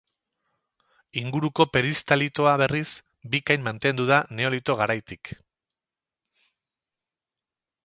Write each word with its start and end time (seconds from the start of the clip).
Inguruko 1.21 1.67
peristalitoa, 1.75 2.53
berriz, 2.61 2.87
bikain 3.35 3.69
mantendu 3.69 4.09
da 4.13 4.19
neolito 4.41 4.79
garaitik. 4.83 5.35